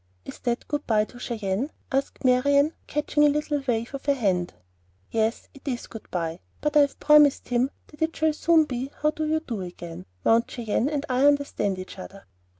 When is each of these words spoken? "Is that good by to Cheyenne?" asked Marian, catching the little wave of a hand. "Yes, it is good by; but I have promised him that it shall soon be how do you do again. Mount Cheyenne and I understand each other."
"Is 0.25 0.39
that 0.39 0.67
good 0.67 0.87
by 0.87 1.05
to 1.05 1.19
Cheyenne?" 1.19 1.69
asked 1.91 2.25
Marian, 2.25 2.73
catching 2.87 3.21
the 3.21 3.29
little 3.29 3.61
wave 3.67 3.93
of 3.93 4.07
a 4.07 4.15
hand. 4.15 4.55
"Yes, 5.11 5.47
it 5.53 5.67
is 5.67 5.85
good 5.85 6.09
by; 6.09 6.39
but 6.59 6.75
I 6.75 6.79
have 6.79 6.99
promised 6.99 7.49
him 7.49 7.69
that 7.85 8.01
it 8.01 8.15
shall 8.15 8.33
soon 8.33 8.63
be 8.65 8.89
how 9.03 9.11
do 9.11 9.27
you 9.27 9.41
do 9.41 9.61
again. 9.61 10.07
Mount 10.25 10.49
Cheyenne 10.49 10.89
and 10.89 11.05
I 11.07 11.27
understand 11.27 11.77
each 11.77 11.99
other." 11.99 12.25